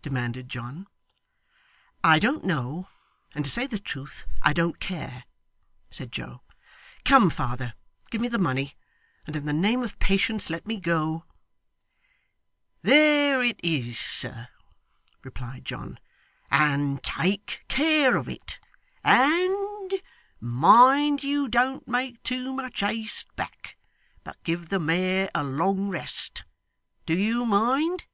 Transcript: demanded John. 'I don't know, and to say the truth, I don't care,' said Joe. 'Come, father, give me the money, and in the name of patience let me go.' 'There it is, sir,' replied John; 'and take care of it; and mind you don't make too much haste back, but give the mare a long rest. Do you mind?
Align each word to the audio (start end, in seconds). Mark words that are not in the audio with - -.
demanded 0.00 0.48
John. 0.48 0.86
'I 2.02 2.18
don't 2.20 2.44
know, 2.46 2.88
and 3.34 3.44
to 3.44 3.50
say 3.50 3.66
the 3.66 3.78
truth, 3.78 4.24
I 4.40 4.54
don't 4.54 4.80
care,' 4.80 5.24
said 5.90 6.12
Joe. 6.12 6.40
'Come, 7.04 7.28
father, 7.28 7.74
give 8.10 8.22
me 8.22 8.28
the 8.28 8.38
money, 8.38 8.72
and 9.26 9.36
in 9.36 9.44
the 9.44 9.52
name 9.52 9.82
of 9.82 9.98
patience 9.98 10.48
let 10.48 10.66
me 10.66 10.78
go.' 10.80 11.26
'There 12.80 13.42
it 13.42 13.60
is, 13.62 13.98
sir,' 13.98 14.48
replied 15.22 15.66
John; 15.66 15.98
'and 16.50 17.02
take 17.02 17.62
care 17.68 18.16
of 18.16 18.30
it; 18.30 18.58
and 19.04 19.92
mind 20.40 21.22
you 21.22 21.48
don't 21.48 21.86
make 21.86 22.22
too 22.22 22.54
much 22.54 22.80
haste 22.80 23.28
back, 23.36 23.76
but 24.24 24.42
give 24.42 24.70
the 24.70 24.80
mare 24.80 25.30
a 25.34 25.44
long 25.44 25.90
rest. 25.90 26.44
Do 27.04 27.12
you 27.14 27.44
mind? 27.44 28.04